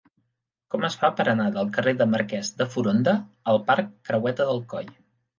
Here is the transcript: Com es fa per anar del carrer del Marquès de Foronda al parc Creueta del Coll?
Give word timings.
Com 0.75 0.85
es 0.87 0.95
fa 1.01 1.09
per 1.17 1.25
anar 1.33 1.43
del 1.57 1.67
carrer 1.75 1.93
del 1.99 2.09
Marquès 2.13 2.49
de 2.61 2.67
Foronda 2.75 3.13
al 3.53 3.61
parc 3.69 3.91
Creueta 4.09 4.49
del 4.53 4.63
Coll? 4.73 4.91